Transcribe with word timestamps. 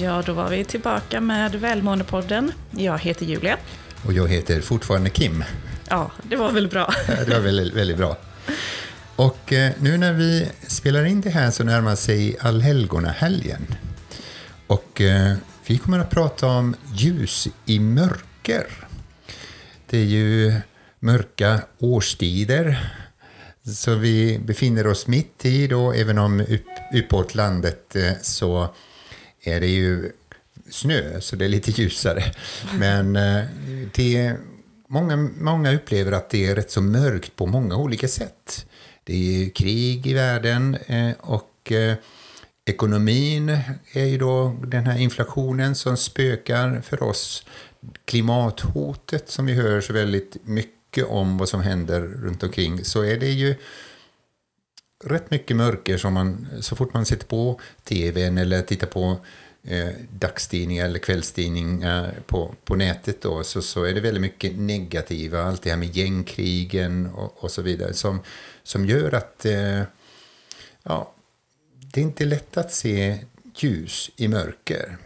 Ja, 0.00 0.22
då 0.26 0.32
var 0.32 0.48
vi 0.48 0.64
tillbaka 0.64 1.20
med 1.20 1.54
Välmåendepodden. 1.54 2.52
Jag 2.70 2.98
heter 2.98 3.26
Julia. 3.26 3.58
Och 4.06 4.12
jag 4.12 4.28
heter 4.28 4.60
fortfarande 4.60 5.10
Kim. 5.10 5.44
Ja, 5.88 6.10
det 6.22 6.36
var 6.36 6.52
väl 6.52 6.68
bra. 6.68 6.94
det 7.26 7.34
var 7.34 7.40
väldigt, 7.40 7.74
väldigt 7.74 7.96
bra. 7.96 8.16
Och 9.16 9.52
eh, 9.52 9.72
nu 9.80 9.98
när 9.98 10.12
vi 10.12 10.48
spelar 10.66 11.04
in 11.04 11.20
det 11.20 11.30
här 11.30 11.50
så 11.50 11.64
närmar 11.64 11.94
sig 11.94 12.36
allhelgonahelgen. 12.40 13.74
Och 14.66 15.00
eh, 15.00 15.34
vi 15.66 15.78
kommer 15.78 15.98
att 15.98 16.10
prata 16.10 16.46
om 16.46 16.74
ljus 16.94 17.48
i 17.66 17.78
mörker. 17.78 18.66
Det 19.90 19.98
är 19.98 20.04
ju 20.04 20.54
mörka 21.00 21.60
årstider 21.78 22.94
så 23.74 23.94
vi 23.94 24.38
befinner 24.38 24.86
oss 24.86 25.06
mitt 25.06 25.44
i 25.44 25.66
då, 25.66 25.92
även 25.92 26.18
om 26.18 26.40
upp, 26.40 26.68
uppåt 26.94 27.34
landet 27.34 27.96
eh, 27.96 28.12
så 28.22 28.74
är 29.44 29.60
det 29.60 29.66
ju 29.66 30.12
snö, 30.70 31.20
så 31.20 31.36
det 31.36 31.44
är 31.44 31.48
lite 31.48 31.70
ljusare. 31.70 32.24
Men 32.78 33.16
eh, 33.16 33.44
det, 33.94 34.36
många, 34.88 35.16
många 35.38 35.74
upplever 35.74 36.12
att 36.12 36.30
det 36.30 36.46
är 36.46 36.54
rätt 36.54 36.70
så 36.70 36.80
mörkt 36.80 37.36
på 37.36 37.46
många 37.46 37.76
olika 37.76 38.08
sätt. 38.08 38.66
Det 39.04 39.12
är 39.12 39.38
ju 39.38 39.50
krig 39.50 40.06
i 40.06 40.14
världen 40.14 40.76
eh, 40.86 41.10
och 41.20 41.72
eh, 41.72 41.94
ekonomin 42.64 43.58
är 43.92 44.04
ju 44.04 44.18
då 44.18 44.56
den 44.66 44.86
här 44.86 44.98
inflationen 44.98 45.74
som 45.74 45.96
spökar 45.96 46.80
för 46.80 47.02
oss. 47.02 47.46
Klimathotet 48.04 49.30
som 49.30 49.46
vi 49.46 49.52
hör 49.52 49.80
så 49.80 49.92
väldigt 49.92 50.36
mycket 50.44 51.06
om 51.06 51.38
vad 51.38 51.48
som 51.48 51.60
händer 51.60 52.00
runt 52.00 52.42
omkring 52.42 52.84
så 52.84 53.02
är 53.02 53.16
det 53.16 53.30
ju 53.30 53.54
rätt 55.04 55.30
mycket 55.30 55.56
mörker 55.56 55.98
som 55.98 56.12
man, 56.14 56.46
så 56.60 56.76
fort 56.76 56.94
man 56.94 57.06
sätter 57.06 57.26
på 57.26 57.60
tvn 57.84 58.38
eller 58.38 58.62
tittar 58.62 58.86
på 58.86 59.16
eh, 59.64 59.88
dagstidningar 60.10 60.84
eller 60.84 60.98
kvällstidningar 60.98 62.14
på, 62.26 62.54
på 62.64 62.76
nätet 62.76 63.22
då, 63.22 63.44
så, 63.44 63.62
så 63.62 63.84
är 63.84 63.94
det 63.94 64.00
väldigt 64.00 64.20
mycket 64.20 64.56
negativa, 64.56 65.42
allt 65.42 65.62
det 65.62 65.70
här 65.70 65.76
med 65.76 65.96
gängkrigen 65.96 67.06
och, 67.06 67.44
och 67.44 67.50
så 67.50 67.62
vidare, 67.62 67.92
som, 67.92 68.20
som 68.62 68.86
gör 68.86 69.14
att 69.14 69.44
eh, 69.44 69.82
ja, 70.82 71.14
det 71.80 72.00
är 72.00 72.04
inte 72.04 72.24
lätt 72.24 72.56
att 72.56 72.72
se 72.72 73.18
ljus 73.56 74.10
i 74.16 74.28
mörker. 74.28 74.98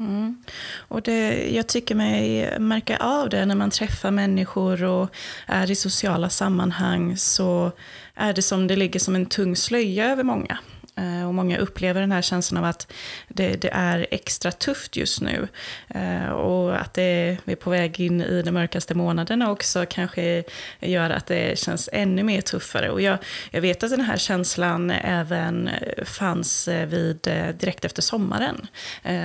Mm. 0.00 0.36
Och 0.76 1.02
det, 1.02 1.48
jag 1.50 1.66
tycker 1.66 1.94
mig 1.94 2.50
märka 2.58 2.96
av 2.96 3.28
det 3.28 3.46
när 3.46 3.54
man 3.54 3.70
träffar 3.70 4.10
människor 4.10 4.84
och 4.84 5.10
är 5.46 5.70
i 5.70 5.74
sociala 5.74 6.30
sammanhang 6.30 7.16
så 7.16 7.72
är 8.14 8.32
det 8.32 8.42
som 8.42 8.66
det 8.66 8.76
ligger 8.76 9.00
som 9.00 9.14
en 9.14 9.26
tung 9.26 9.56
slöja 9.56 10.12
över 10.12 10.22
många. 10.22 10.58
Eh, 10.98 11.26
och 11.26 11.34
många 11.34 11.58
upplever 11.58 12.00
den 12.00 12.12
här 12.12 12.22
känslan 12.22 12.64
av 12.64 12.70
att 12.70 12.92
det, 13.28 13.62
det 13.62 13.70
är 13.72 14.06
extra 14.10 14.52
tufft 14.52 14.96
just 14.96 15.20
nu. 15.20 15.48
Eh, 15.88 16.28
och 16.28 16.80
att 16.80 16.94
det, 16.94 17.36
vi 17.44 17.52
är 17.52 17.56
på 17.56 17.70
väg 17.70 18.00
in 18.00 18.20
i 18.20 18.42
de 18.42 18.50
mörkaste 18.50 18.94
månaderna 18.94 19.50
också 19.50 19.86
kanske 19.90 20.44
gör 20.80 21.10
att 21.10 21.26
det 21.26 21.58
känns 21.58 21.88
ännu 21.92 22.22
mer 22.22 22.40
tuffare. 22.40 22.90
Och 22.90 23.00
jag, 23.00 23.18
jag 23.50 23.60
vet 23.60 23.82
att 23.82 23.90
den 23.90 24.00
här 24.00 24.16
känslan 24.16 24.90
även 24.90 25.70
fanns 26.04 26.68
eh, 26.68 26.86
vid, 26.86 27.20
direkt 27.54 27.84
efter 27.84 28.02
sommaren. 28.02 28.66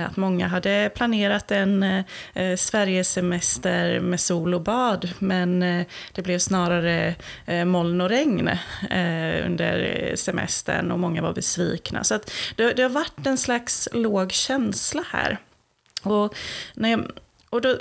Att 0.08 0.16
många 0.16 0.48
hade 0.48 0.90
planerat 0.94 1.50
en 1.50 2.04
Sverigesemester 2.56 4.00
med 4.00 4.20
sol 4.20 4.54
och 4.54 4.60
bad, 4.60 5.10
men 5.18 5.60
det 6.12 6.22
blev 6.22 6.38
snarare 6.38 7.14
moln 7.64 8.00
och 8.00 8.08
regn 8.08 8.50
under 9.46 10.12
semestern 10.16 10.90
och 10.90 10.98
många 10.98 11.22
var 11.22 11.32
besvikna 11.32 11.63
besvikna. 11.64 12.04
Så 12.04 12.14
att 12.14 12.30
det, 12.56 12.72
det 12.72 12.82
har 12.82 12.90
varit 12.90 13.26
en 13.26 13.38
slags 13.38 13.88
låg 13.92 14.32
känsla 14.32 15.04
här. 15.10 15.38
Och 16.02 16.34
när, 16.74 16.90
jag, 16.90 17.10
och 17.50 17.60
då, 17.60 17.78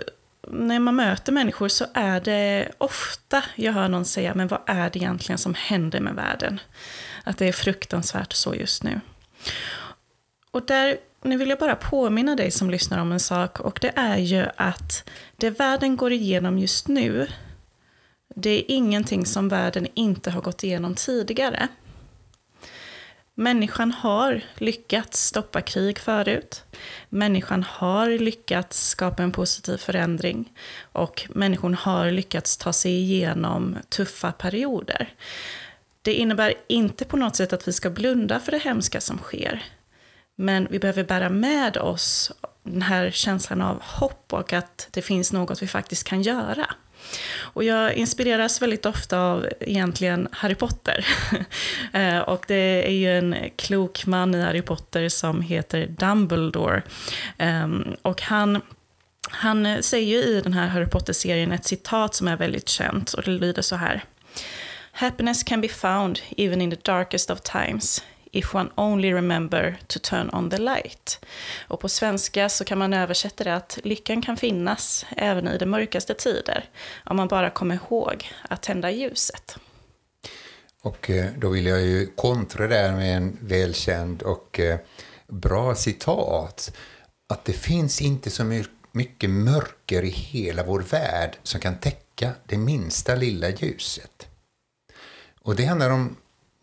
när 0.48 0.80
man 0.80 0.96
möter 0.96 1.32
människor 1.32 1.68
så 1.68 1.86
är 1.94 2.20
det 2.20 2.72
ofta 2.78 3.44
jag 3.56 3.74
hör 3.74 3.88
någon 3.88 4.06
säga, 4.06 4.34
men 4.36 4.48
vad 4.48 4.62
är 4.66 4.90
det 4.90 5.00
egentligen 5.00 5.38
som 5.38 5.54
händer 5.54 6.00
med 6.00 6.16
världen? 6.16 6.60
Att 7.24 7.38
det 7.38 7.46
är 7.46 7.54
fruktansvärt 7.54 8.34
så 8.34 8.56
just 8.56 8.84
nu. 8.84 9.02
Och 10.52 10.66
där, 10.66 10.98
nu 11.22 11.38
vill 11.38 11.50
jag 11.50 11.60
bara 11.60 11.76
påminna 11.76 12.36
dig 12.36 12.52
som 12.52 12.70
lyssnar 12.70 13.00
om 13.00 13.12
en 13.12 13.20
sak, 13.20 13.60
och 13.60 13.80
det 13.82 13.92
är 13.96 14.18
ju 14.18 14.46
att 14.58 15.10
det 15.38 15.50
världen 15.50 15.98
går 15.98 16.12
igenom 16.12 16.60
just 16.60 16.88
nu, 16.88 17.28
det 18.36 18.50
är 18.50 18.64
ingenting 18.68 19.26
som 19.26 19.50
världen 19.50 19.88
inte 19.94 20.32
har 20.32 20.42
gått 20.42 20.64
igenom 20.64 20.96
tidigare. 20.96 21.68
Människan 23.36 23.92
har 23.92 24.42
lyckats 24.56 25.26
stoppa 25.26 25.62
krig 25.62 26.00
förut. 26.00 26.64
Människan 27.10 27.64
har 27.64 28.10
lyckats 28.10 28.88
skapa 28.88 29.24
en 29.24 29.32
positiv 29.32 29.78
förändring. 29.78 30.54
Och 30.92 31.28
människan 31.30 31.74
har 31.74 32.12
lyckats 32.12 32.58
ta 32.58 32.74
sig 32.74 32.92
igenom 32.92 33.78
tuffa 33.90 34.32
perioder. 34.32 35.14
Det 36.02 36.14
innebär 36.14 36.54
inte 36.68 37.06
på 37.06 37.18
något 37.18 37.36
sätt 37.36 37.54
att 37.54 37.68
vi 37.68 37.74
ska 37.74 37.90
blunda 37.90 38.40
för 38.40 38.52
det 38.52 38.58
hemska 38.58 39.02
som 39.02 39.18
sker. 39.18 39.64
Men 40.36 40.68
vi 40.72 40.80
behöver 40.80 41.04
bära 41.04 41.30
med 41.30 41.78
oss 41.78 42.32
den 42.64 42.82
här 42.82 43.12
känslan 43.12 43.62
av 43.62 43.82
hopp 43.82 44.34
och 44.34 44.54
att 44.54 44.88
det 44.92 45.02
finns 45.02 45.34
något 45.34 45.62
vi 45.62 45.68
faktiskt 45.68 46.04
kan 46.04 46.22
göra. 46.22 46.66
Och 47.40 47.64
jag 47.64 47.94
inspireras 47.94 48.62
väldigt 48.62 48.86
ofta 48.86 49.20
av 49.20 49.48
egentligen 49.60 50.28
Harry 50.32 50.56
Potter. 50.56 51.06
Eh, 51.94 52.20
och 52.20 52.46
det 52.48 52.88
är 52.88 52.92
ju 52.92 53.18
en 53.18 53.36
klok 53.56 54.06
man 54.06 54.36
i 54.36 54.42
Harry 54.42 54.62
Potter 54.62 55.10
som 55.10 55.42
heter 55.42 55.88
Dumbledore. 55.88 56.82
Ehm, 57.38 57.96
och 58.02 58.22
han 58.22 58.62
han 59.30 59.84
säger 59.84 60.08
ju 60.08 60.24
i 60.24 60.42
den 60.42 60.54
här 60.54 60.68
Harry 60.68 60.86
Potter-serien 60.86 61.52
ett 61.52 61.66
citat 61.66 62.16
som 62.16 62.28
är 62.28 62.38
väldigt 62.38 62.70
känt 62.70 63.14
och 63.14 63.24
det 63.24 63.32
lyder 63.32 63.62
så 63.62 63.76
här. 63.76 64.04
Happiness 64.92 65.44
can 65.44 65.62
be 65.62 65.68
found 65.68 66.20
even 66.38 66.62
in 66.62 66.72
the 66.72 66.78
darkest 66.84 67.30
of 67.30 67.42
times 67.42 68.04
if 68.34 68.56
one 68.56 68.70
only 68.76 69.14
remember 69.14 69.78
to 69.88 70.00
turn 70.00 70.30
on 70.30 70.50
the 70.50 70.58
light. 70.58 71.26
Och 71.68 71.80
på 71.80 71.90
svenska 71.90 72.50
så 72.50 72.66
kan 72.66 72.78
man 72.78 72.94
översätta 72.94 73.44
det 73.44 73.56
att 73.56 73.80
lyckan 73.84 74.22
kan 74.22 74.38
finnas 74.38 75.06
även 75.18 75.48
i 75.48 75.58
de 75.58 75.66
mörkaste 75.66 76.14
tider, 76.14 76.70
om 77.06 77.18
man 77.18 77.28
bara 77.28 77.50
kommer 77.50 77.76
ihåg 77.76 78.32
att 78.50 78.62
tända 78.62 78.92
ljuset. 78.92 79.58
Och 80.82 81.10
eh, 81.10 81.32
då 81.38 81.50
vill 81.50 81.66
jag 81.66 81.82
ju 81.82 82.08
kontra 82.16 82.68
där 82.68 82.92
med 82.92 83.18
en 83.18 83.38
välkänd 83.42 84.22
och 84.22 84.60
eh, 84.60 84.80
bra 85.28 85.76
citat. 85.76 86.78
Att 87.30 87.46
det 87.46 87.54
finns 87.54 88.02
inte 88.02 88.30
så 88.30 88.64
mycket 88.92 89.30
mörker 89.30 90.04
i 90.04 90.10
hela 90.10 90.64
vår 90.64 90.80
värld 90.80 91.38
som 91.44 91.60
kan 91.60 91.78
täcka 91.78 92.32
det 92.46 92.58
minsta 92.58 93.16
lilla 93.16 93.50
ljuset. 93.50 94.28
Och 95.42 95.56
det 95.56 95.66
handlar 95.66 95.90
om 95.90 96.16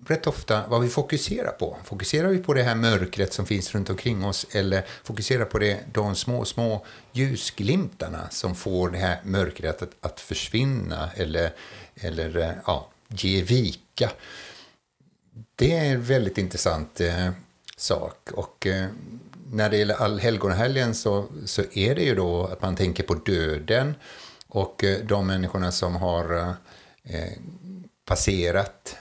rätt 0.07 0.27
ofta 0.27 0.67
vad 0.69 0.81
vi 0.81 0.89
fokuserar 0.89 1.53
på. 1.53 1.77
Fokuserar 1.85 2.29
vi 2.29 2.39
på 2.39 2.55
det 2.55 2.63
här 2.63 2.75
mörkret 2.75 3.33
som 3.33 3.47
finns 3.47 3.75
runt 3.75 3.91
omkring 3.91 4.25
oss 4.25 4.47
eller 4.53 4.85
fokuserar 5.03 5.45
på 5.45 5.59
det, 5.59 5.81
de 5.93 6.17
små, 6.17 6.45
små 6.45 6.85
ljusglimtarna 7.13 8.31
som 8.31 8.55
får 8.55 8.91
det 8.91 8.99
här 8.99 9.21
mörkret 9.25 9.83
att, 9.83 9.91
att 10.01 10.21
försvinna 10.21 11.11
eller, 11.15 11.53
eller 11.95 12.37
eh, 12.37 12.53
ja, 12.67 12.89
ge 13.09 13.43
vika. 13.43 14.11
Det 15.57 15.77
är 15.77 15.85
en 15.85 16.03
väldigt 16.03 16.39
intressant 16.39 17.01
eh, 17.01 17.31
sak. 17.77 18.31
Och 18.33 18.67
eh, 18.67 18.87
när 19.53 19.71
det 19.71 19.77
gäller 19.77 19.95
allhelgonahelgen 19.95 20.95
så, 20.95 21.27
så 21.45 21.63
är 21.73 21.95
det 21.95 22.03
ju 22.03 22.15
då 22.15 22.47
att 22.47 22.63
man 22.63 22.77
tänker 22.77 23.03
på 23.03 23.15
döden 23.15 23.95
och 24.49 24.85
eh, 24.85 24.99
de 25.05 25.27
människorna 25.27 25.73
som 25.73 25.97
har 25.97 26.55
eh, 27.03 27.33
passerat 28.05 28.97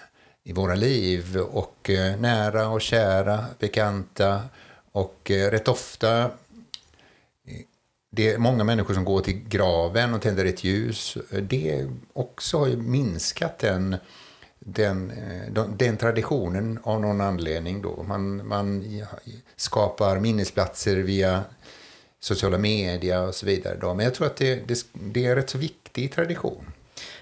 i 0.49 0.53
våra 0.53 0.75
liv 0.75 1.37
och 1.37 1.89
eh, 1.89 2.19
nära 2.19 2.69
och 2.69 2.81
kära, 2.81 3.45
bekanta 3.59 4.41
och 4.91 5.31
eh, 5.31 5.51
rätt 5.51 5.67
ofta 5.67 6.21
eh, 6.21 6.29
det 8.11 8.33
är 8.33 8.37
många 8.37 8.63
människor 8.63 8.93
som 8.93 9.05
går 9.05 9.21
till 9.21 9.47
graven 9.47 10.13
och 10.13 10.21
tänder 10.21 10.45
ett 10.45 10.63
ljus. 10.63 11.17
Det 11.41 11.87
också 12.13 12.57
har 12.57 12.67
ju 12.67 12.77
minskat 12.77 13.59
den, 13.59 13.95
den, 14.59 15.11
den 15.77 15.97
traditionen 15.97 16.79
av 16.83 17.01
någon 17.01 17.21
anledning. 17.21 17.81
Då. 17.81 18.03
Man, 18.03 18.47
man 18.47 18.83
skapar 19.55 20.19
minnesplatser 20.19 20.97
via 20.97 21.43
sociala 22.19 22.57
medier 22.57 23.27
och 23.27 23.35
så 23.35 23.45
vidare. 23.45 23.77
Då. 23.81 23.93
Men 23.93 24.03
jag 24.05 24.13
tror 24.13 24.27
att 24.27 24.37
det, 24.37 24.67
det, 24.67 24.85
det 24.93 25.25
är 25.25 25.29
en 25.29 25.35
rätt 25.35 25.49
så 25.49 25.57
viktig 25.57 26.11
tradition. 26.11 26.65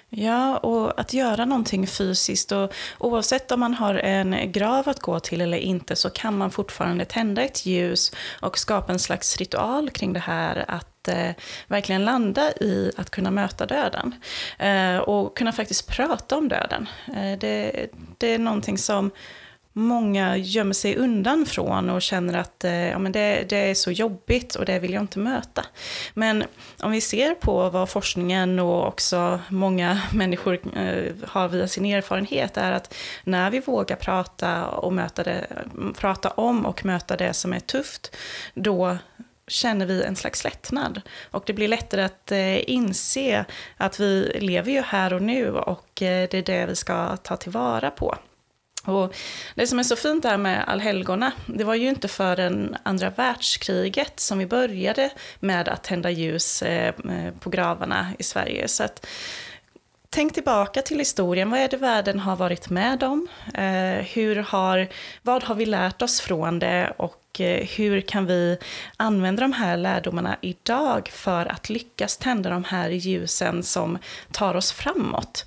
Ja, 0.09 0.57
och 0.57 0.99
att 0.99 1.13
göra 1.13 1.45
någonting 1.45 1.87
fysiskt. 1.87 2.51
Och 2.51 2.73
oavsett 2.97 3.51
om 3.51 3.59
man 3.59 3.73
har 3.73 3.95
en 3.95 4.51
grav 4.51 4.89
att 4.89 4.99
gå 4.99 5.19
till 5.19 5.41
eller 5.41 5.57
inte 5.57 5.95
så 5.95 6.09
kan 6.09 6.37
man 6.37 6.51
fortfarande 6.51 7.05
tända 7.05 7.41
ett 7.41 7.65
ljus 7.65 8.11
och 8.41 8.57
skapa 8.57 8.93
en 8.93 8.99
slags 8.99 9.37
ritual 9.37 9.89
kring 9.89 10.13
det 10.13 10.19
här. 10.19 10.65
Att 10.67 11.07
eh, 11.07 11.31
verkligen 11.67 12.05
landa 12.05 12.51
i 12.51 12.91
att 12.97 13.09
kunna 13.09 13.31
möta 13.31 13.65
döden. 13.65 14.15
Eh, 14.59 14.97
och 14.97 15.37
kunna 15.37 15.51
faktiskt 15.51 15.87
prata 15.87 16.37
om 16.37 16.47
döden. 16.47 16.89
Eh, 17.07 17.39
det, 17.39 17.87
det 18.17 18.33
är 18.33 18.39
någonting 18.39 18.77
som 18.77 19.11
många 19.77 20.37
gömmer 20.37 20.73
sig 20.73 20.95
undan 20.95 21.45
från 21.45 21.89
och 21.89 22.01
känner 22.01 22.37
att 22.37 22.63
eh, 22.63 22.89
ja, 22.89 22.99
men 22.99 23.11
det, 23.11 23.49
det 23.49 23.57
är 23.57 23.73
så 23.73 23.91
jobbigt 23.91 24.55
och 24.55 24.65
det 24.65 24.79
vill 24.79 24.93
jag 24.93 25.03
inte 25.03 25.19
möta. 25.19 25.65
Men 26.13 26.43
om 26.79 26.91
vi 26.91 27.01
ser 27.01 27.33
på 27.33 27.69
vad 27.69 27.89
forskningen 27.89 28.59
och 28.59 28.87
också 28.87 29.39
många 29.49 30.01
människor 30.13 30.59
eh, 30.77 31.13
har 31.27 31.47
via 31.47 31.67
sin 31.67 31.85
erfarenhet 31.85 32.57
är 32.57 32.71
att 32.71 32.93
när 33.23 33.51
vi 33.51 33.59
vågar 33.59 33.95
prata, 33.95 34.67
och 34.67 34.93
möta 34.93 35.23
det, 35.23 35.47
prata 35.97 36.29
om 36.29 36.65
och 36.65 36.85
möta 36.85 37.17
det 37.17 37.33
som 37.33 37.53
är 37.53 37.59
tufft, 37.59 38.15
då 38.53 38.97
känner 39.47 39.85
vi 39.85 40.03
en 40.03 40.15
slags 40.15 40.43
lättnad. 40.43 41.01
Och 41.31 41.43
det 41.45 41.53
blir 41.53 41.67
lättare 41.67 42.03
att 42.03 42.31
eh, 42.31 42.69
inse 42.69 43.45
att 43.77 43.99
vi 43.99 44.37
lever 44.41 44.71
ju 44.71 44.81
här 44.81 45.13
och 45.13 45.21
nu 45.21 45.51
och 45.51 46.01
eh, 46.01 46.27
det 46.31 46.37
är 46.37 46.43
det 46.43 46.65
vi 46.65 46.75
ska 46.75 47.17
ta 47.17 47.37
tillvara 47.37 47.91
på. 47.91 48.17
Och 48.87 49.15
det 49.55 49.67
som 49.67 49.79
är 49.79 49.83
så 49.83 49.95
fint 49.95 50.25
här 50.25 50.37
med 50.37 50.63
allhelgona, 50.67 51.31
det 51.45 51.63
var 51.63 51.75
ju 51.75 51.89
inte 51.89 52.07
förrän 52.07 52.77
andra 52.83 53.09
världskriget 53.09 54.19
som 54.19 54.37
vi 54.37 54.45
började 54.45 55.09
med 55.39 55.69
att 55.69 55.83
tända 55.83 56.09
ljus 56.09 56.61
eh, 56.61 56.87
eh, 56.87 57.33
på 57.39 57.49
gravarna 57.49 58.07
i 58.19 58.23
Sverige. 58.23 58.67
Så 58.67 58.83
att, 58.83 59.05
tänk 60.09 60.33
tillbaka 60.33 60.81
till 60.81 60.99
historien, 60.99 61.49
vad 61.49 61.59
är 61.59 61.67
det 61.67 61.77
världen 61.77 62.19
har 62.19 62.35
varit 62.35 62.69
med 62.69 63.03
om? 63.03 63.27
Eh, 63.53 64.05
hur 64.13 64.35
har, 64.35 64.87
vad 65.21 65.43
har 65.43 65.55
vi 65.55 65.65
lärt 65.65 66.01
oss 66.01 66.21
från 66.21 66.59
det 66.59 66.93
och 66.97 67.23
hur 67.75 68.01
kan 68.01 68.25
vi 68.25 68.57
använda 68.97 69.41
de 69.41 69.53
här 69.53 69.77
lärdomarna 69.77 70.37
idag 70.41 71.09
för 71.13 71.45
att 71.45 71.69
lyckas 71.69 72.17
tända 72.17 72.49
de 72.49 72.63
här 72.63 72.89
ljusen 72.89 73.63
som 73.63 73.97
tar 74.31 74.55
oss 74.55 74.71
framåt? 74.71 75.45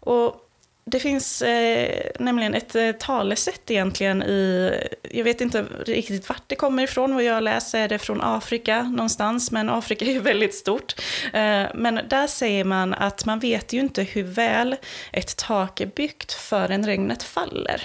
Och 0.00 0.46
det 0.90 1.00
finns 1.00 1.42
eh, 1.42 2.10
nämligen 2.18 2.54
ett 2.54 2.74
eh, 2.74 2.92
talesätt 2.92 3.70
egentligen 3.70 4.22
i, 4.22 4.70
jag 5.10 5.24
vet 5.24 5.40
inte 5.40 5.66
riktigt 5.86 6.28
vart 6.28 6.42
det 6.46 6.56
kommer 6.56 6.82
ifrån, 6.82 7.14
vad 7.14 7.24
jag 7.24 7.42
läser 7.42 7.80
är 7.80 7.88
det 7.88 7.98
från 7.98 8.20
Afrika 8.20 8.82
någonstans, 8.82 9.50
men 9.50 9.68
Afrika 9.68 10.04
är 10.04 10.12
ju 10.12 10.20
väldigt 10.20 10.54
stort. 10.54 10.94
Eh, 11.32 11.66
men 11.74 12.00
där 12.08 12.26
säger 12.26 12.64
man 12.64 12.94
att 12.94 13.24
man 13.24 13.38
vet 13.38 13.72
ju 13.72 13.80
inte 13.80 14.02
hur 14.02 14.22
väl 14.22 14.76
ett 15.12 15.36
tak 15.36 15.80
är 15.80 15.86
byggt 15.86 16.32
förrän 16.32 16.86
regnet 16.86 17.22
faller. 17.22 17.82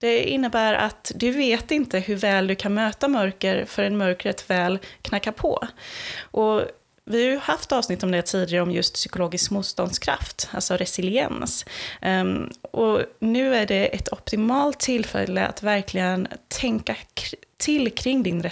Det 0.00 0.22
innebär 0.22 0.74
att 0.74 1.12
du 1.14 1.30
vet 1.30 1.70
inte 1.70 1.98
hur 1.98 2.16
väl 2.16 2.46
du 2.46 2.54
kan 2.54 2.74
möta 2.74 3.08
mörker 3.08 3.64
förrän 3.64 3.96
mörkret 3.96 4.50
väl 4.50 4.78
knackar 5.02 5.32
på. 5.32 5.68
Och 6.20 6.62
vi 7.04 7.24
har 7.24 7.30
ju 7.30 7.38
haft 7.38 7.72
avsnitt 7.72 8.02
om 8.02 8.10
det 8.10 8.22
tidigare, 8.22 8.62
om 8.62 8.70
just 8.70 8.94
psykologisk 8.94 9.50
motståndskraft, 9.50 10.48
alltså 10.52 10.76
resiliens. 10.76 11.64
Um, 12.02 12.50
och 12.70 13.00
nu 13.18 13.54
är 13.54 13.66
det 13.66 13.86
ett 13.86 14.12
optimalt 14.12 14.80
tillfälle 14.80 15.46
att 15.46 15.62
verkligen 15.62 16.28
tänka 16.48 16.96
till 17.56 17.94
kring 17.94 18.22
din 18.22 18.42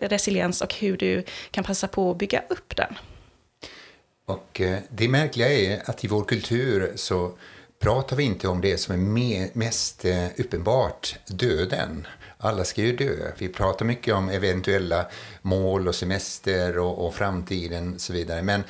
resiliens 0.00 0.60
och 0.60 0.74
hur 0.74 0.96
du 0.96 1.24
kan 1.50 1.64
passa 1.64 1.88
på 1.88 2.10
att 2.10 2.18
bygga 2.18 2.42
upp 2.48 2.76
den. 2.76 2.94
Och 4.26 4.60
eh, 4.60 4.78
det 4.90 5.08
märkliga 5.08 5.48
är 5.48 5.90
att 5.90 6.04
i 6.04 6.08
vår 6.08 6.24
kultur 6.24 6.92
så 6.96 7.32
pratar 7.80 8.16
vi 8.16 8.24
inte 8.24 8.48
om 8.48 8.60
det 8.60 8.78
som 8.78 8.94
är 8.94 9.50
mest 9.58 10.04
eh, 10.04 10.26
uppenbart, 10.38 11.18
döden. 11.26 12.06
Alla 12.38 12.64
ska 12.64 12.82
ju 12.82 12.96
dö. 12.96 13.32
Vi 13.38 13.48
pratar 13.48 13.84
mycket 13.86 14.14
om 14.14 14.28
eventuella 14.28 15.06
mål 15.42 15.88
och 15.88 15.94
semester 15.94 16.78
och, 16.78 17.06
och 17.06 17.14
framtiden 17.14 17.94
och 17.94 18.00
så 18.00 18.12
vidare. 18.12 18.42
Men 18.42 18.62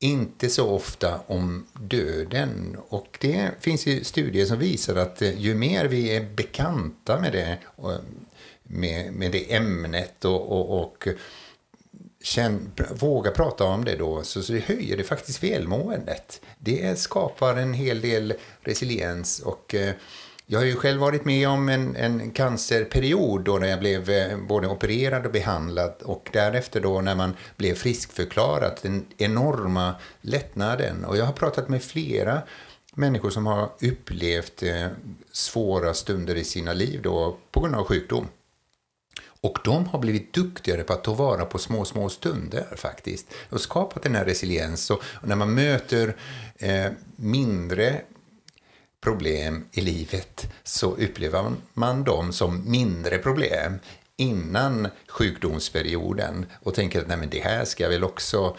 inte 0.00 0.48
så 0.48 0.70
ofta 0.70 1.20
om 1.26 1.66
döden. 1.72 2.76
Och 2.88 3.18
det 3.20 3.50
finns 3.60 3.86
ju 3.86 4.04
studier 4.04 4.46
som 4.46 4.58
visar 4.58 4.96
att 4.96 5.22
eh, 5.22 5.40
ju 5.40 5.54
mer 5.54 5.84
vi 5.84 6.16
är 6.16 6.20
bekanta 6.34 7.20
med 7.20 7.32
det, 7.32 7.58
eh, 7.78 7.98
med, 8.62 9.12
med 9.12 9.32
det 9.32 9.54
ämnet 9.54 10.24
och, 10.24 10.52
och, 10.52 10.82
och 10.82 11.08
känn, 12.28 12.72
våga 13.00 13.30
prata 13.30 13.64
om 13.64 13.84
det 13.84 13.96
då, 13.96 14.22
så, 14.22 14.42
så 14.42 14.52
det 14.52 14.60
höjer 14.60 14.96
det 14.96 15.04
faktiskt 15.04 15.44
välmåendet. 15.44 16.40
Det 16.58 16.98
skapar 16.98 17.56
en 17.56 17.74
hel 17.74 18.00
del 18.00 18.34
resiliens 18.60 19.40
och 19.40 19.74
eh, 19.74 19.94
jag 20.46 20.58
har 20.58 20.66
ju 20.66 20.76
själv 20.76 21.00
varit 21.00 21.24
med 21.24 21.48
om 21.48 21.68
en, 21.68 21.96
en 21.96 22.30
cancerperiod 22.30 23.44
då 23.44 23.58
när 23.58 23.68
jag 23.68 23.78
blev 23.78 24.10
eh, 24.10 24.38
både 24.38 24.68
opererad 24.68 25.26
och 25.26 25.32
behandlad 25.32 25.94
och 26.02 26.28
därefter 26.32 26.80
då 26.80 27.00
när 27.00 27.14
man 27.14 27.36
blev 27.56 27.74
friskförklarad, 27.74 28.78
den 28.82 29.06
enorma 29.18 29.94
lättnaden. 30.20 31.04
Och 31.04 31.16
jag 31.16 31.24
har 31.24 31.32
pratat 31.32 31.68
med 31.68 31.82
flera 31.82 32.42
människor 32.94 33.30
som 33.30 33.46
har 33.46 33.70
upplevt 33.80 34.62
eh, 34.62 34.86
svåra 35.32 35.94
stunder 35.94 36.34
i 36.34 36.44
sina 36.44 36.72
liv 36.72 37.00
då 37.02 37.36
på 37.50 37.60
grund 37.60 37.74
av 37.74 37.84
sjukdom. 37.84 38.28
Och 39.40 39.58
de 39.64 39.86
har 39.86 39.98
blivit 39.98 40.32
duktigare 40.32 40.82
på 40.82 40.92
att 40.92 41.04
ta 41.04 41.14
vara 41.14 41.44
på 41.44 41.58
små, 41.58 41.84
små 41.84 42.08
stunder 42.08 42.66
faktiskt. 42.76 43.26
Och 43.50 43.60
skapat 43.60 44.02
den 44.02 44.14
här 44.14 44.24
resiliens. 44.24 44.90
Och, 44.90 45.02
när 45.22 45.36
man 45.36 45.54
möter 45.54 46.16
eh, 46.56 46.86
mindre 47.16 48.00
problem 49.00 49.64
i 49.72 49.80
livet 49.80 50.52
så 50.64 50.90
upplever 50.90 51.52
man 51.74 52.04
dem 52.04 52.32
som 52.32 52.70
mindre 52.70 53.18
problem 53.18 53.78
innan 54.16 54.88
sjukdomsperioden 55.08 56.46
och 56.62 56.74
tänker 56.74 57.00
att 57.00 57.08
Nej, 57.08 57.16
men 57.16 57.30
det 57.30 57.40
här 57.40 57.64
ska 57.64 57.82
jag 57.82 57.90
väl 57.90 58.04
också 58.04 58.56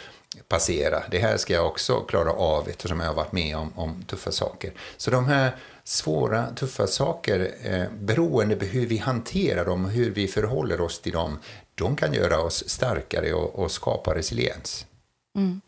passera. 0.48 1.04
Det 1.12 1.20
här 1.20 1.38
ska 1.38 1.54
jag 1.54 1.68
också 1.68 2.00
klara 2.00 2.32
av 2.32 2.70
eftersom 2.70 3.00
jag 3.00 3.08
har 3.08 3.14
varit 3.14 3.32
med 3.32 3.58
om, 3.58 3.74
om 3.76 4.04
tuffa 4.04 4.32
saker. 4.32 4.72
Så 4.98 5.12
de 5.12 5.26
här 5.26 5.56
svåra, 5.90 6.46
tuffa 6.56 6.88
saker, 6.88 7.52
eh, 7.64 7.84
beroende 8.00 8.56
på 8.56 8.66
hur 8.66 8.86
vi 8.86 8.98
hanterar 8.98 9.66
dem 9.66 9.86
och 9.86 9.92
hur 9.92 10.12
vi 10.12 10.28
förhåller 10.28 10.82
oss 10.82 11.00
till 11.00 11.12
dem, 11.12 11.40
de 11.76 11.96
kan 11.96 12.14
göra 12.14 12.42
oss 12.42 12.70
starkare 12.70 13.34
och, 13.34 13.60
och 13.60 13.72
skapa 13.72 14.16
resiliens. 14.16 14.86
Mm. 15.38 15.62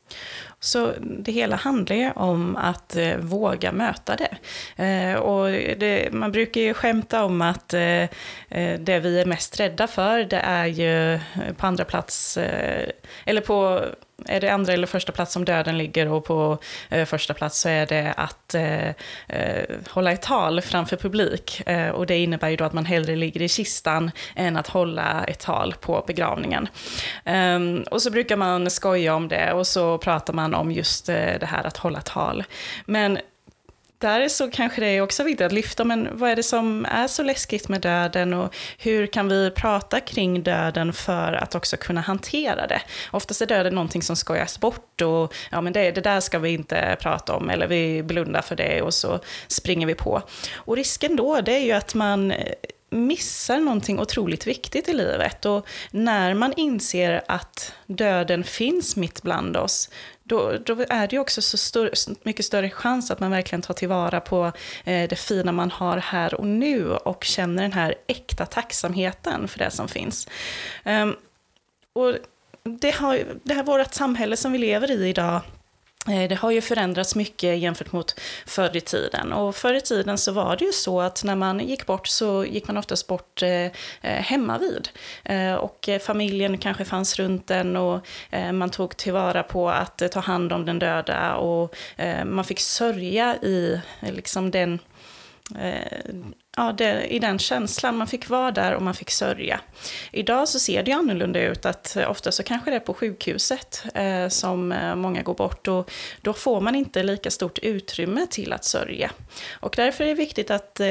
Så 0.59 0.94
det 1.00 1.31
hela 1.31 1.56
handlar 1.56 1.95
ju 1.95 2.12
om 2.12 2.56
att 2.56 2.95
eh, 2.95 3.18
våga 3.18 3.71
möta 3.71 4.15
det. 4.15 4.38
Eh, 4.83 5.19
och 5.19 5.51
det, 5.77 6.09
man 6.12 6.31
brukar 6.31 6.62
ju 6.62 6.73
skämta 6.73 7.23
om 7.23 7.41
att 7.41 7.73
eh, 7.73 8.03
eh 8.50 8.79
det 8.79 9.00
vi 9.00 9.21
är 9.21 9.25
mest 9.25 9.59
rädda 9.59 9.88
för, 9.88 10.23
det 10.23 10.39
är 10.39 10.65
ju 10.65 11.19
på 11.57 11.68
andra 11.68 11.85
plats, 11.85 12.38
eh, 12.38 12.89
eller 13.25 13.41
på 13.41 13.85
är 14.25 14.41
det 14.41 14.50
andra 14.50 14.73
eller 14.73 14.88
första 14.88 15.12
plats 15.12 15.33
som 15.33 15.45
döden 15.45 15.77
ligger 15.77 16.07
och 16.07 16.25
på 16.25 16.57
eh, 16.89 17.06
första 17.06 17.33
plats 17.33 17.59
så 17.59 17.69
är 17.69 17.85
det 17.85 18.13
att 18.18 18.56
eh, 18.56 18.89
eh, 19.28 19.66
hålla 19.90 20.11
ett 20.11 20.21
tal 20.21 20.61
framför 20.61 20.97
publik. 20.97 21.61
Eh, 21.66 21.90
och 21.90 22.06
det 22.06 22.18
innebär 22.18 22.49
ju 22.49 22.56
då 22.56 22.63
att 22.66 22.73
man 22.73 22.85
hellre 22.85 23.16
ligger 23.16 23.42
i 23.42 23.49
kistan 23.49 24.11
än 24.35 24.57
att 24.57 24.68
hålla 24.68 25.23
ett 25.23 25.40
tal 25.40 25.75
på 25.80 26.04
begravningen. 26.07 26.68
Ehm, 27.25 27.83
och 27.92 28.01
så 28.01 28.11
brukar 28.11 28.35
man 28.35 28.69
skoja 28.69 29.16
om 29.16 29.28
det 29.28 29.54
och 29.54 29.68
så 29.68 29.97
pratar 29.97 30.33
man 30.33 30.54
om 30.54 30.71
just 30.71 31.09
eh, 31.09 31.16
det 31.40 31.45
här 31.45 31.63
att 31.63 31.78
hålla 31.78 32.01
tal. 32.01 32.44
Men 32.85 33.19
där 34.01 34.27
så 34.27 34.51
kanske 34.51 34.81
det 34.81 34.87
är 34.87 35.01
också 35.01 35.23
viktigt 35.23 35.45
att 35.45 35.51
lyfta, 35.51 35.83
men 35.83 36.09
vad 36.11 36.29
är 36.29 36.35
det 36.35 36.43
som 36.43 36.85
är 36.85 37.07
så 37.07 37.23
läskigt 37.23 37.69
med 37.69 37.81
döden 37.81 38.33
och 38.33 38.55
hur 38.77 39.07
kan 39.07 39.27
vi 39.27 39.51
prata 39.51 39.99
kring 39.99 40.43
döden 40.43 40.93
för 40.93 41.33
att 41.33 41.55
också 41.55 41.77
kunna 41.77 42.01
hantera 42.01 42.67
det? 42.67 42.81
Oftast 43.11 43.41
är 43.41 43.45
döden 43.45 43.75
någonting 43.75 44.01
som 44.01 44.15
skojas 44.15 44.59
bort 44.59 45.01
och 45.01 45.33
ja, 45.51 45.61
men 45.61 45.73
det, 45.73 45.91
det 45.91 46.01
där 46.01 46.19
ska 46.19 46.39
vi 46.39 46.49
inte 46.49 46.97
prata 46.99 47.35
om 47.35 47.49
eller 47.49 47.67
vi 47.67 48.03
blundar 48.03 48.41
för 48.41 48.55
det 48.55 48.81
och 48.81 48.93
så 48.93 49.19
springer 49.47 49.87
vi 49.87 49.95
på. 49.95 50.21
Och 50.55 50.75
risken 50.75 51.15
då, 51.15 51.41
det 51.41 51.55
är 51.55 51.65
ju 51.65 51.71
att 51.71 51.95
man 51.95 52.33
missar 52.92 53.60
någonting 53.60 54.00
otroligt 54.00 54.48
viktigt 54.48 54.90
i 54.90 54.94
livet. 54.94 55.45
Och 55.45 55.68
när 55.92 56.33
man 56.33 56.54
inser 56.57 57.21
att 57.28 57.74
döden 57.88 58.44
finns 58.44 58.95
mitt 58.95 59.21
bland 59.21 59.57
oss, 59.57 59.90
då, 60.24 60.57
då 60.66 60.86
är 60.90 61.07
det 61.07 61.16
ju 61.16 61.19
också 61.19 61.42
så 61.42 61.57
stor, 61.57 61.92
mycket 62.24 62.45
större 62.45 62.69
chans 62.69 63.12
att 63.12 63.19
man 63.19 63.31
verkligen 63.31 63.62
tar 63.62 63.74
tillvara 63.74 64.19
på 64.19 64.52
eh, 64.83 65.10
det 65.10 65.19
fina 65.19 65.52
man 65.52 65.71
har 65.71 65.98
här 65.98 66.33
och 66.33 66.48
nu 66.48 66.95
och 66.95 67.24
känner 67.24 67.64
den 67.64 67.74
här 67.74 67.95
äkta 68.07 68.45
tacksamheten 68.45 69.48
för 69.48 69.60
det 69.60 69.71
som 69.71 69.88
finns. 69.88 70.28
Um, 70.86 71.16
och 71.94 72.16
det, 72.64 72.92
har, 72.92 73.24
det 73.44 73.54
här 73.54 73.64
vårt 73.64 73.94
samhälle 73.94 74.38
som 74.38 74.52
vi 74.52 74.57
lever 74.57 74.92
i 74.92 75.07
idag 75.07 75.42
Eh, 76.07 76.29
det 76.29 76.35
har 76.35 76.51
ju 76.51 76.61
förändrats 76.61 77.15
mycket 77.15 77.57
jämfört 77.57 77.91
mot 77.91 78.19
förr 78.45 78.77
i 78.77 78.81
tiden. 78.81 79.33
Och 79.33 79.55
förr 79.55 79.73
i 79.73 79.81
tiden 79.81 80.17
så 80.17 80.31
var 80.31 80.55
det 80.55 80.65
ju 80.65 80.71
så 80.71 81.01
att 81.01 81.23
när 81.23 81.35
man 81.35 81.59
gick 81.59 81.85
bort 81.85 82.07
så 82.07 82.45
gick 82.45 82.67
man 82.67 82.77
oftast 82.77 83.07
bort 83.07 83.41
eh, 83.41 83.49
eh 83.51 83.71
hemma 84.01 84.57
vid. 84.57 84.89
Eh, 85.23 85.53
och 85.53 85.89
eh, 85.89 85.99
familjen 85.99 86.57
kanske 86.57 86.85
fanns 86.85 87.19
runt 87.19 87.51
en 87.51 87.75
och 87.75 88.07
eh, 88.29 88.51
man 88.51 88.69
tog 88.69 88.97
tillvara 88.97 89.43
på 89.43 89.69
att 89.69 90.11
ta 90.11 90.19
hand 90.19 90.53
om 90.53 90.65
den 90.65 90.79
döda 90.79 91.35
och 91.35 91.75
man 92.25 92.45
fick 92.45 92.59
sörja 92.59 93.35
i 93.35 93.81
liksom 93.99 94.51
den 94.51 94.79
ja, 96.57 96.71
det, 96.77 97.05
i 97.05 97.19
den 97.19 97.39
känslan. 97.39 97.97
Man 97.97 98.07
fick 98.07 98.29
vara 98.29 98.51
där 98.51 98.73
och 98.73 98.81
man 98.81 98.93
fick 98.93 99.11
sörja. 99.11 99.59
Idag 100.11 100.47
så 100.47 100.59
ser 100.59 100.83
det 100.83 100.91
ju 100.91 100.97
annorlunda 100.97 101.41
ut. 101.41 101.65
att 101.65 101.95
eh, 101.95 102.11
Ofta 102.11 102.31
så 102.31 102.43
kanske 102.43 102.69
det 102.71 102.75
är 102.75 102.79
på 102.79 102.93
sjukhuset 102.93 103.83
eh, 103.93 104.27
som 104.27 104.71
eh, 104.71 104.95
många 104.95 105.21
går 105.21 105.33
bort. 105.33 105.67
Och 105.67 105.91
då 106.21 106.33
får 106.33 106.61
man 106.61 106.75
inte 106.75 107.03
lika 107.03 107.31
stort 107.31 107.59
utrymme 107.59 108.27
till 108.29 108.53
att 108.53 108.65
sörja. 108.65 109.11
Och 109.51 109.73
därför 109.77 110.03
är 110.03 110.07
det 110.07 110.13
viktigt 110.13 110.51
att 110.51 110.79
eh, 110.79 110.87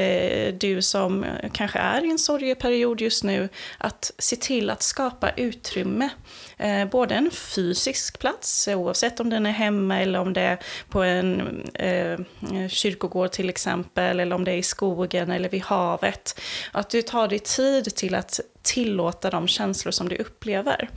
du 0.59 0.81
som 0.81 1.23
eh, 1.23 1.51
kanske 1.53 1.79
är 1.79 2.05
i 2.05 2.11
en 2.11 2.19
sorgeperiod 2.19 3.01
just 3.01 3.23
nu, 3.23 3.49
att 3.77 4.11
se 4.17 4.35
till 4.35 4.69
att 4.69 4.83
skapa 4.83 5.29
utrymme. 5.29 6.09
Eh, 6.61 6.85
både 6.85 7.15
en 7.15 7.31
fysisk 7.31 8.19
plats, 8.19 8.67
oavsett 8.67 9.19
om 9.19 9.29
den 9.29 9.45
är 9.45 9.51
hemma 9.51 9.99
eller 9.99 10.19
om 10.19 10.33
det 10.33 10.41
är 10.41 10.59
på 10.89 11.03
en 11.03 11.61
eh, 11.73 12.19
kyrkogård 12.69 13.31
till 13.31 13.49
exempel, 13.49 14.19
eller 14.19 14.35
om 14.35 14.43
det 14.43 14.51
är 14.51 14.57
i 14.57 14.63
skogen 14.63 15.31
eller 15.31 15.49
vid 15.49 15.61
havet. 15.61 16.39
Att 16.71 16.89
du 16.89 17.01
tar 17.01 17.27
dig 17.27 17.39
tid 17.39 17.95
till 17.95 18.15
att 18.15 18.39
tillåta 18.61 19.29
de 19.29 19.47
känslor 19.47 19.91
som 19.91 20.09
du 20.09 20.15
upplever. 20.15 20.89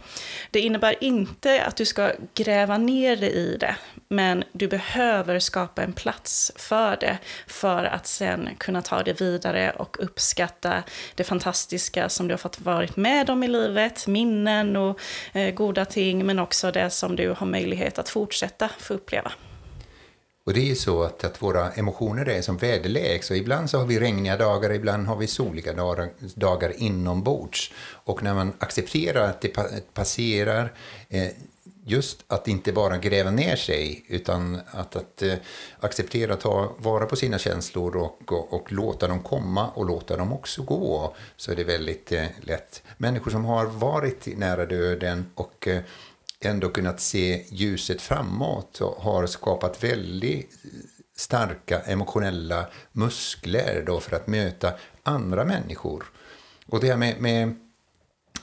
Det 0.51 0.61
innebär 0.61 1.05
inte 1.05 1.65
att 1.65 1.77
du 1.77 1.85
ska 1.85 2.13
gräva 2.35 2.79
ner 2.79 3.17
dig 3.17 3.33
i 3.33 3.57
det, 3.57 3.77
men 4.09 4.45
du 4.53 4.69
behöver 4.69 5.39
skapa 5.39 5.83
en 5.83 5.93
plats 5.93 6.53
för 6.57 6.97
det 6.97 7.19
för 7.47 7.85
att 7.85 8.07
sen 8.07 8.49
kunna 8.59 8.83
ta 8.83 9.03
det 9.03 9.21
vidare 9.21 9.71
och 9.71 9.97
uppskatta 10.01 10.83
det 11.15 11.25
fantastiska 11.25 12.09
som 12.09 12.29
du 12.29 12.33
har 12.33 12.39
fått 12.39 12.61
varit 12.61 12.97
med 12.97 13.31
om 13.31 13.43
i 13.43 13.49
livet, 13.49 14.07
minnen 14.07 14.77
och 14.77 15.01
eh, 15.33 15.55
goda 15.55 15.85
ting, 15.85 16.27
men 16.27 16.39
också 16.39 16.71
det 16.71 16.91
som 16.91 17.17
du 17.17 17.35
har 17.39 17.47
möjlighet 17.47 17.99
att 17.99 18.09
fortsätta 18.09 18.71
få 18.79 18.95
uppleva. 18.95 19.33
Och 20.47 20.55
det 20.55 20.61
är 20.61 20.65
ju 20.65 20.75
så 20.75 21.03
att, 21.03 21.25
att 21.25 21.43
våra 21.43 21.73
emotioner 21.73 22.29
är 22.29 22.43
som 22.43 22.57
väderlek. 22.57 23.25
Så 23.25 23.35
ibland 23.35 23.71
så 23.71 23.79
har 23.79 23.87
vi 23.87 24.01
regniga 24.01 24.37
dagar, 24.37 24.73
ibland 24.73 25.07
har 25.07 25.17
vi 25.17 25.27
soliga 25.27 25.73
dagar, 25.73 26.09
dagar 26.35 26.73
inombords. 26.77 27.73
Och 28.05 28.23
när 28.23 28.35
man 28.35 28.53
accepterar 28.59 29.29
att 29.29 29.41
det 29.41 29.49
passerar, 29.95 30.73
eh, 31.09 31.29
just 31.87 32.25
att 32.27 32.49
inte 32.49 32.73
bara 32.73 32.99
gräva 32.99 33.31
ner 33.31 33.57
sig, 33.57 34.05
utan 34.09 34.61
att, 34.71 34.97
att 34.97 35.23
eh, 35.23 35.35
acceptera 35.81 36.35
att 36.35 36.41
ta 36.41 36.75
vara 36.79 37.07
på 37.07 37.17
sina 37.17 37.39
känslor 37.39 37.97
och, 37.97 38.33
och, 38.33 38.53
och, 38.53 38.73
låta 38.73 39.09
dem 39.09 39.23
komma 39.23 39.69
och 39.69 39.87
låta 39.87 40.17
dem 40.17 40.33
också 40.33 40.63
gå, 40.63 41.15
så 41.37 41.53
är 41.53 41.57
det 41.57 41.65
väldigt 41.65 42.13
eh, 42.13 42.27
lätt. 42.41 42.83
Människor 42.97 43.31
som 43.31 43.45
har 43.45 43.67
varit 43.67 44.39
nära 44.39 44.67
döden 44.67 45.27
och 45.35 45.69
eh, 45.69 45.83
ändå 46.41 46.69
kunnat 46.69 47.01
se 47.01 47.45
ljuset 47.49 48.03
framåt 48.03 48.81
och 48.81 49.03
har 49.03 49.27
skapat 49.27 49.85
väldigt 49.85 50.51
starka 51.17 51.81
emotionella 51.81 52.67
muskler 52.93 53.83
då 53.87 54.01
för 54.01 54.17
att 54.17 54.27
möta 54.27 54.73
andra 55.03 55.45
människor. 55.45 56.05
Och 56.67 56.81
det 56.81 56.87
här 56.87 56.97
med, 56.97 57.21
med 57.21 57.57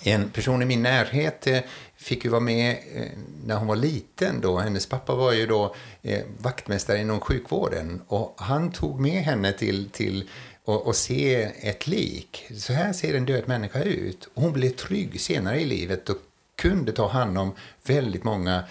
en 0.04 0.30
person 0.30 0.62
i 0.62 0.66
min 0.66 0.84
närhet 0.84 1.48
eh, 1.48 1.60
fick 1.96 2.26
ju 2.26 2.30
vara 2.30 2.42
med 2.42 2.78
eh, 2.96 3.06
när 3.46 3.56
hon 3.56 3.68
var 3.68 3.76
liten. 3.76 4.42
Då. 4.42 4.58
Hennes 4.58 4.86
pappa 4.86 5.16
var 5.16 5.32
ju 5.32 5.46
då 5.46 5.76
eh, 6.02 6.24
vaktmästare 6.38 7.00
inom 7.00 7.20
sjukvården 7.20 8.02
och 8.08 8.36
han 8.38 8.72
tog 8.72 9.00
med 9.00 9.24
henne 9.24 9.54
till, 9.54 9.90
till 9.90 10.30
och, 10.66 10.88
och 10.88 10.96
se 10.96 11.52
ett 11.62 11.88
lik. 11.88 12.46
Så 12.58 12.74
här 12.74 12.94
ser 12.94 13.14
en 13.14 13.26
död 13.26 13.48
människa 13.48 13.84
ut. 13.84 14.30
Och 14.34 14.42
hon 14.42 14.54
blev 14.54 14.70
trygg 14.70 15.22
senare 15.22 15.60
i 15.60 15.66
livet 15.66 16.10
och 16.10 16.18
kunde 16.56 16.92
ta 16.92 17.08
hand 17.08 17.38
om 17.38 17.56
väldigt 17.84 18.24
många 18.24 18.64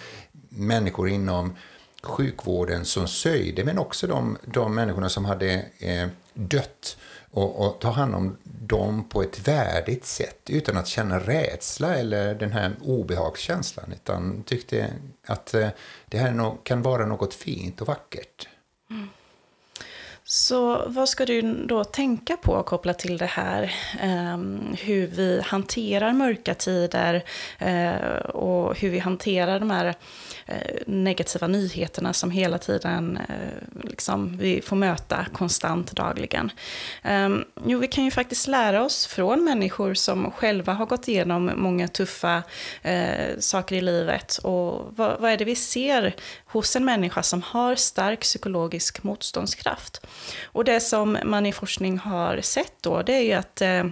människor 0.49 1.09
inom 1.09 1.55
sjukvården 2.03 2.85
som 2.85 3.07
sörjde, 3.07 3.63
men 3.63 3.77
också 3.77 4.07
de, 4.07 4.37
de 4.45 4.75
människorna 4.75 5.09
som 5.09 5.25
hade 5.25 5.65
eh, 5.79 6.07
dött 6.33 6.97
och, 7.31 7.65
och, 7.65 7.79
ta 7.79 7.89
hand 7.89 8.15
om 8.15 8.37
dem 8.43 9.09
på 9.09 9.21
ett 9.21 9.47
värdigt 9.47 10.05
sätt 10.05 10.49
utan 10.49 10.77
att 10.77 10.87
känna 10.87 11.19
rädsla 11.19 11.95
eller 11.95 12.35
den 12.35 12.51
här 12.51 12.71
obehagskänslan 12.81 13.93
utan 13.93 14.43
tyckte 14.43 14.93
att 15.27 15.53
eh, 15.53 15.69
det 16.05 16.17
här 16.17 16.55
kan 16.63 16.81
vara 16.81 17.05
något 17.05 17.33
fint 17.33 17.81
och 17.81 17.87
vackert. 17.87 18.47
Mm. 18.89 19.09
Så 20.23 20.83
vad 20.87 21.09
ska 21.09 21.25
du 21.25 21.65
då 21.65 21.83
tänka 21.83 22.37
på 22.37 22.63
kopplat 22.63 22.99
till 22.99 23.17
det 23.17 23.25
här? 23.25 23.73
Ehm, 23.99 24.75
hur 24.79 25.07
vi 25.07 25.41
hanterar 25.45 26.13
mörka 26.13 26.53
tider 26.53 27.23
eh, 27.59 28.19
och 28.25 28.79
hur 28.79 28.89
vi 28.89 28.99
hanterar 28.99 29.59
de 29.59 29.71
här 29.71 29.95
eh, 30.45 30.55
negativa 30.87 31.47
nyheterna 31.47 32.13
som 32.13 32.31
hela 32.31 32.57
tiden 32.57 33.17
eh, 33.29 33.79
liksom, 33.83 34.37
vi 34.37 34.61
får 34.61 34.75
möta 34.75 35.25
konstant 35.33 35.91
dagligen. 35.91 36.51
Ehm, 37.03 37.45
jo, 37.65 37.79
vi 37.79 37.87
kan 37.87 38.03
ju 38.05 38.11
faktiskt 38.11 38.47
lära 38.47 38.83
oss 38.83 39.07
från 39.07 39.43
människor 39.43 39.93
som 39.93 40.31
själva 40.31 40.73
har 40.73 40.85
gått 40.85 41.07
igenom 41.07 41.51
många 41.55 41.87
tuffa 41.87 42.43
saker 43.39 43.75
i 43.75 43.81
livet. 43.81 44.37
Och 44.37 44.93
vad, 44.95 45.21
vad 45.21 45.31
är 45.31 45.37
det 45.37 45.45
vi 45.45 45.55
ser 45.55 46.15
hos 46.45 46.75
en 46.75 46.85
människa 46.85 47.23
som 47.23 47.41
har 47.41 47.75
stark 47.75 48.19
psykologisk 48.19 49.03
motståndskraft? 49.03 50.01
Och 50.43 50.65
det 50.65 50.79
som 50.79 51.17
man 51.23 51.45
i 51.45 51.51
forskning 51.51 51.97
har 51.97 52.41
sett 52.41 52.73
då, 52.81 53.01
det 53.01 53.13
är 53.13 53.21
ju 53.21 53.33
att 53.33 53.61
eh, 53.61 53.83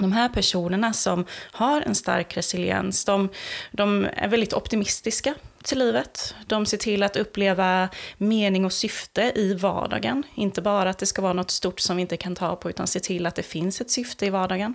de 0.00 0.12
här 0.12 0.28
personerna 0.28 0.92
som 0.92 1.24
har 1.52 1.82
en 1.82 1.94
stark 1.94 2.36
resiliens, 2.36 3.04
de, 3.04 3.28
de, 3.72 4.08
är 4.16 4.28
väldigt 4.28 4.52
optimistiska 4.52 5.34
till 5.62 5.78
livet. 5.78 6.34
De 6.46 6.66
ser 6.66 6.76
till 6.76 7.02
att 7.02 7.16
uppleva 7.16 7.88
mening 8.16 8.64
och 8.64 8.72
syfte 8.72 9.32
i 9.34 9.54
vardagen. 9.54 10.22
Inte 10.34 10.62
bara 10.62 10.90
att 10.90 10.98
det 10.98 11.06
ska 11.06 11.22
vara 11.22 11.32
något 11.32 11.50
stort 11.50 11.80
som 11.80 11.96
vi 11.96 12.02
inte 12.02 12.16
kan 12.16 12.34
ta 12.34 12.56
på, 12.56 12.70
utan 12.70 12.86
se 12.86 13.00
till 13.00 13.26
att 13.26 13.34
det 13.34 13.42
finns 13.42 13.80
ett 13.80 13.90
syfte 13.90 14.26
i 14.26 14.30
vardagen. 14.30 14.74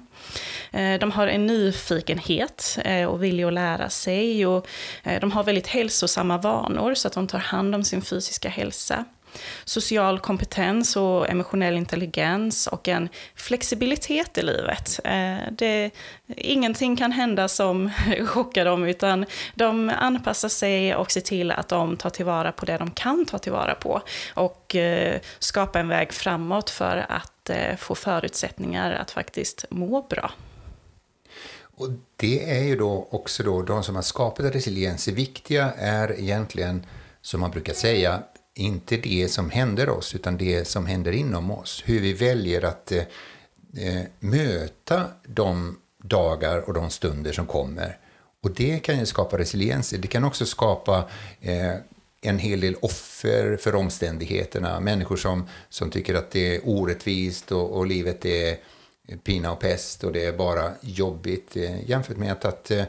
Eh, 0.71 0.99
de 0.99 1.11
har 1.11 1.27
en 1.27 1.47
nyfikenhet 1.47 2.79
eh, 2.83 3.05
och 3.05 3.23
vilja 3.23 3.47
att 3.47 3.53
lära 3.53 3.89
sig. 3.89 4.45
Och 4.45 4.67
de 5.21 5.31
har 5.31 5.43
väldigt 5.43 5.67
hälsosamma 5.67 6.37
vanor, 6.37 6.93
så 6.93 7.07
att 7.07 7.13
de 7.13 7.27
tar 7.27 7.39
hand 7.39 7.75
om 7.75 7.83
sin 7.83 8.01
fysiska 8.01 8.49
hälsa 8.49 9.05
social 9.63 10.19
kompetens 10.19 10.95
och 10.95 11.29
emotionell 11.29 11.77
intelligens 11.77 12.67
och 12.67 12.87
en 12.87 13.09
flexibilitet 13.35 14.37
i 14.37 14.41
livet. 14.41 14.99
Eh, 15.03 15.37
det, 15.51 15.91
ingenting 16.27 16.95
kan 16.95 17.11
hända 17.11 17.47
som 17.47 17.91
chockar 18.27 18.65
dem, 18.65 18.83
utan 18.83 19.25
de 19.55 19.89
anpassar 19.89 20.49
sig 20.49 20.95
och 20.95 21.11
ser 21.11 21.21
till 21.21 21.51
att 21.51 21.67
de 21.67 21.97
tar 21.97 22.09
tillvara 22.09 22.51
på 22.51 22.65
det 22.65 22.77
de 22.77 22.91
kan 22.91 23.25
ta 23.25 23.37
tillvara 23.37 23.75
på 23.75 24.01
och 24.33 24.75
eh, 24.75 25.19
skapa 25.39 25.79
en 25.79 25.87
väg 25.87 26.13
framåt 26.13 26.69
för 26.69 27.05
att 27.09 27.49
eh, 27.49 27.75
få 27.77 27.95
förutsättningar 27.95 28.93
att 28.93 29.11
faktiskt 29.11 29.65
må 29.69 30.01
bra. 30.01 30.31
Och 31.77 31.89
det 32.15 32.51
är 32.51 32.63
ju 32.63 32.75
då 32.75 33.07
också 33.11 33.43
då 33.43 33.61
de 33.61 33.83
som 33.83 33.95
har 33.95 34.01
skapat 34.01 34.55
resiliens. 34.55 35.05
Det 35.05 35.11
viktiga 35.11 35.71
är 35.77 36.19
egentligen, 36.19 36.85
som 37.21 37.39
man 37.39 37.51
brukar 37.51 37.73
säga, 37.73 38.23
inte 38.55 38.97
det 38.97 39.31
som 39.31 39.49
händer 39.49 39.89
oss, 39.89 40.15
utan 40.15 40.37
det 40.37 40.67
som 40.67 40.85
händer 40.85 41.11
inom 41.11 41.51
oss. 41.51 41.83
Hur 41.85 41.99
vi 41.99 42.13
väljer 42.13 42.65
att 42.65 42.91
eh, 42.91 43.03
eh 43.77 44.03
möta 44.19 45.07
de 45.23 45.77
dagar 45.97 46.59
och 46.59 46.73
de 46.73 46.89
stunder 46.89 47.31
som 47.31 47.47
kommer. 47.47 47.97
Och 48.41 48.51
det 48.51 48.79
kan 48.79 48.99
ju 48.99 49.05
skapa 49.05 49.37
resiliens. 49.37 49.89
Det 49.89 50.07
kan 50.07 50.23
också 50.23 50.45
skapa 50.45 51.09
eh, 51.41 51.75
en 52.21 52.39
hel 52.39 52.59
del 52.59 52.75
offer 52.81 53.57
för 53.57 53.75
omständigheterna. 53.75 54.79
Människor 54.79 55.17
som, 55.17 55.47
som 55.69 55.89
tycker 55.91 56.15
att 56.15 56.31
det 56.31 56.55
är 56.55 56.61
orättvist 56.63 57.51
och, 57.51 57.77
och 57.77 57.85
livet 57.85 58.25
är 58.25 58.57
pina 59.23 59.51
och 59.51 59.59
pest 59.59 60.03
och 60.03 60.13
det 60.13 60.25
är 60.25 60.33
bara 60.33 60.71
jobbigt. 60.81 61.57
Eh, 61.57 61.89
jämfört 61.89 62.17
med 62.17 62.31
att, 62.31 62.45
att 62.45 62.71
eh, 62.71 62.83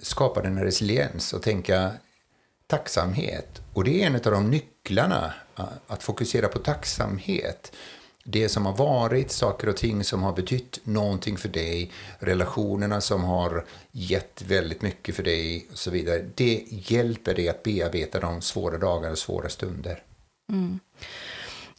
skapa 0.00 0.42
den 0.42 0.56
här 0.56 0.64
resiliens 0.64 1.32
och 1.32 1.42
tänka 1.42 1.90
tacksamhet. 2.70 3.62
Och 3.72 3.84
det 3.84 4.02
är 4.02 4.06
en 4.06 4.14
av 4.14 4.20
de 4.20 4.50
nycklarna, 4.50 5.32
att 5.86 6.02
fokusera 6.02 6.48
på 6.48 6.58
tacksamhet. 6.58 7.72
Det 8.24 8.48
som 8.48 8.66
har 8.66 8.76
varit, 8.76 9.30
saker 9.30 9.68
och 9.68 9.76
ting 9.76 10.04
som 10.04 10.22
har 10.22 10.32
betytt 10.32 10.80
någonting 10.84 11.36
för 11.36 11.48
dig, 11.48 11.92
relationerna 12.18 13.00
som 13.00 13.24
har 13.24 13.64
gett 13.92 14.42
väldigt 14.42 14.82
mycket 14.82 15.16
för 15.16 15.22
dig 15.22 15.66
och 15.72 15.78
så 15.78 15.90
vidare. 15.90 16.26
Det 16.34 16.64
hjälper 16.68 17.34
dig 17.34 17.48
att 17.48 17.62
bearbeta 17.62 18.20
de 18.20 18.42
svåra 18.42 18.78
dagarna 18.78 19.12
och 19.12 19.18
svåra 19.18 19.48
stunder. 19.48 20.02
Mm. 20.52 20.80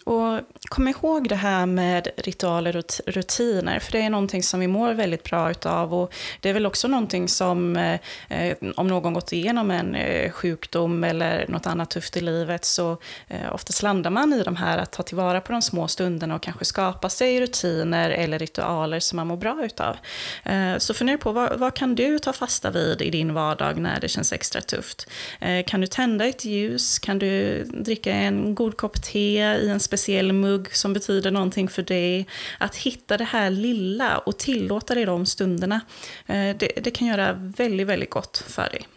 Och 0.05 0.39
kom 0.70 0.88
ihåg 0.88 1.29
det 1.29 1.36
här 1.36 1.65
med 1.65 2.08
ritualer 2.17 2.77
och 2.77 2.86
rutiner, 3.08 3.79
för 3.79 3.91
det 3.91 4.01
är 4.01 4.10
någonting 4.10 4.43
som 4.43 4.60
vi 4.60 4.67
mår 4.67 4.93
väldigt 4.93 5.24
bra 5.24 5.51
utav. 5.51 5.93
Och 5.93 6.13
det 6.39 6.50
är 6.50 6.53
väl 6.53 6.65
också 6.65 6.88
någonting 6.88 7.27
som, 7.27 7.75
eh, 7.75 8.00
eh, 8.29 8.58
om 8.75 8.88
någon 8.88 9.13
gått 9.13 9.34
igenom 9.34 9.72
en 9.72 9.96
eh, 9.96 10.31
sjukdom 10.31 11.03
eller 11.03 11.46
något 11.48 11.67
annat 11.67 11.89
tufft 11.89 12.17
i 12.17 12.22
livet, 12.22 12.65
så 12.65 12.98
eh, 13.27 13.53
oftast 13.53 13.84
landar 13.84 14.12
man 14.12 14.34
i 14.34 14.43
de 14.43 14.55
här 14.55 14.77
att 14.77 14.91
ta 14.91 15.03
tillvara 15.03 15.41
på 15.41 15.51
de 15.51 15.62
små 15.62 15.88
stunderna 15.88 16.36
och 16.36 16.43
kanske 16.43 16.65
skapa 16.65 17.10
sig 17.10 17.41
rutiner 17.41 18.10
eller 18.10 18.39
ritualer 18.39 19.00
som 19.00 19.15
man 19.15 19.27
mår 19.27 19.38
bra 19.38 19.60
utav. 19.63 19.98
Eh, 20.43 20.77
så 20.77 20.93
fundera 20.93 21.17
på, 21.17 21.31
vad, 21.31 21.60
vad, 21.60 21.74
kan 21.74 21.96
du 21.96 22.20
ta 22.20 22.34
fasta 22.34 22.72
vid 22.72 23.01
i 23.01 23.10
din 23.10 23.34
vardag 23.34 23.77
när 23.77 24.00
det 24.00 24.08
känns 24.08 24.34
extra 24.34 24.62
tufft? 24.62 25.10
Eh, 25.39 25.65
kan 25.65 25.81
du 25.81 25.88
tända 25.88 26.25
ett 26.25 26.46
ljus? 26.46 27.00
Kan 27.00 27.20
du 27.20 27.63
dricka 27.63 28.13
en 28.13 28.55
god 28.55 28.77
kopp 28.77 29.01
te 29.01 29.41
i 29.41 29.70
en 29.70 29.79
speciell 29.91 30.33
mugg 30.33 30.75
som 30.75 30.93
betyder 30.93 31.31
någonting 31.31 31.69
för 31.69 31.83
dig. 31.83 32.27
Att 32.60 32.75
hitta 32.75 33.17
det 33.17 33.24
här 33.24 33.50
lilla 33.50 34.17
och 34.17 34.38
tillåta 34.38 34.95
dig 34.95 35.05
de 35.05 35.25
stunderna. 35.25 35.81
Eh, 36.27 36.55
det, 36.57 36.83
det 36.83 36.91
kan 36.91 37.07
göra 37.07 37.33
väldigt, 37.33 37.88
väldigt 37.88 38.10
gott 38.10 38.38
för 38.48 38.69
dig. 38.69 38.88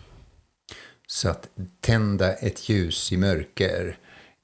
Så 1.07 1.29
att 1.29 1.49
tända 1.81 2.33
ett 2.33 2.69
ljus 2.69 3.13
i 3.13 3.17
mörker, 3.17 3.97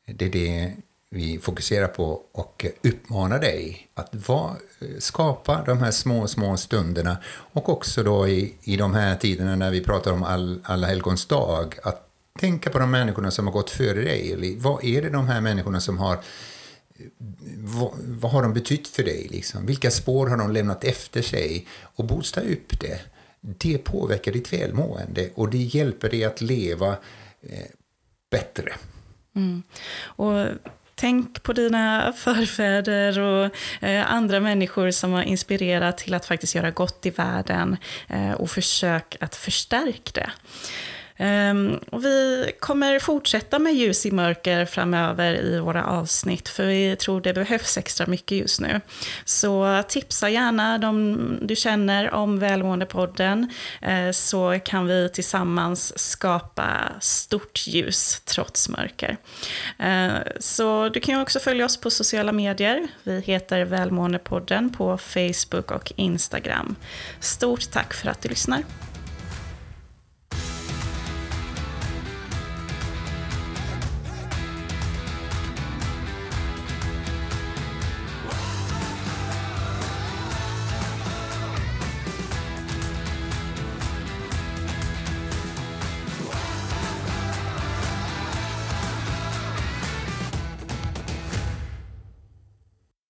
det 0.07 0.25
är 0.25 0.31
det 0.31 0.73
vi 1.11 1.39
fokuserar 1.39 1.89
på 1.89 2.23
och 2.33 2.67
uppmanar 2.83 3.39
dig 3.39 3.89
att 3.95 4.15
va, 4.29 4.57
eh, 4.81 4.99
skapa 4.99 5.63
de 5.67 5.79
här 5.79 5.91
små, 5.91 6.27
små 6.27 6.57
stunderna 6.57 7.17
och 7.53 7.69
också 7.69 8.03
då 8.03 8.29
i, 8.29 8.55
i 8.63 8.77
de 8.77 8.95
här 8.95 9.17
tiderna 9.17 9.57
när 9.57 9.71
vi 9.71 9.85
pratar 9.85 10.13
om 10.13 10.23
all, 10.23 10.61
alla 10.65 10.87
helgons 10.87 11.27
dag, 11.27 11.75
att 11.83 12.10
tänka 12.41 12.71
på 12.71 12.79
de 12.79 12.91
människorna 12.91 13.31
som 13.31 13.47
har 13.47 13.53
gått 13.53 13.71
före 13.71 14.01
dig. 14.01 14.57
Vad 14.59 14.85
är 14.85 15.03
det 15.03 15.11
de 15.11 15.27
här 15.27 15.41
människorna 15.41 15.81
som 15.81 15.99
har 15.99 16.19
vad, 17.57 17.93
vad 17.97 18.33
har 18.33 18.43
de 18.43 18.55
betytt 18.55 18.89
för 18.89 19.03
dig? 19.03 19.29
Liksom? 19.31 19.67
Vilka 19.67 19.91
spår 19.91 20.27
har 20.27 20.37
de 20.37 20.53
lämnat 20.53 20.85
efter 20.85 21.23
sig? 21.23 21.67
Och 21.83 22.05
boosta 22.05 22.41
upp 22.41 22.81
det. 22.81 23.01
Det 23.41 23.79
påverkar 23.79 24.33
ditt 24.33 24.53
välmående 24.53 25.31
och 25.35 25.51
det 25.51 25.59
hjälper 25.59 26.11
dig 26.11 26.25
att 26.25 26.41
leva 26.41 26.89
eh, 27.43 27.67
bättre. 28.31 28.73
Mm. 29.37 29.63
Och 30.03 30.47
Tänk 30.95 31.43
på 31.43 31.53
dina 31.53 32.13
förfäder 32.17 33.21
och 33.21 33.51
eh, 33.81 34.13
andra 34.13 34.41
människor 34.41 34.91
som 34.91 35.13
har 35.13 35.23
inspirerat 35.23 35.99
till 35.99 36.15
att 36.15 36.27
faktiskt 36.27 36.55
göra 36.55 36.71
gott 36.71 37.07
i 37.07 37.11
världen 37.11 37.77
eh, 38.09 38.33
och 38.33 38.51
försök 38.51 39.17
att 39.21 39.37
förstärka 39.37 40.11
det. 40.15 40.31
Ehm, 41.21 41.79
och 41.91 42.05
vi 42.05 42.51
kommer 42.61 42.99
fortsätta 42.99 43.59
med 43.59 43.75
ljus 43.75 44.07
i 44.07 44.11
mörker 44.11 44.65
framöver 44.65 45.35
i 45.35 45.59
våra 45.59 45.85
avsnitt, 45.85 46.49
för 46.49 46.67
vi 46.67 46.97
tror 46.97 47.21
det 47.21 47.33
behövs 47.33 47.79
extra 47.79 48.07
mycket 48.07 48.39
just 48.39 48.61
nu. 48.61 48.81
Så 49.25 49.83
tipsa 49.89 50.29
gärna 50.31 50.79
de 50.79 51.17
du 51.43 51.57
känner 51.57 52.15
om 52.15 52.39
Välmåendepodden, 52.39 53.51
eh, 53.83 54.11
så 54.11 54.59
kan 54.65 54.87
vi 54.87 55.09
tillsammans 55.09 55.99
skapa 55.99 56.71
stort 57.01 57.67
ljus 57.67 58.21
trots 58.25 58.69
mörker. 58.69 59.17
Eh, 59.79 60.13
så 60.39 60.89
du 60.89 61.01
kan 61.01 61.21
också 61.21 61.41
följa 61.41 61.65
oss 61.65 61.77
på 61.77 61.91
sociala 61.91 62.33
medier. 62.33 62.89
Vi 63.03 63.21
heter 63.21 63.65
Välmåendepodden 63.65 64.71
på 64.71 64.99
Facebook 64.99 65.71
och 65.71 65.93
Instagram. 65.97 66.77
Stort 67.21 67.71
tack 67.71 67.95
för 67.95 68.09
att 68.09 68.23
du 68.23 68.29
lyssnar. 68.29 68.90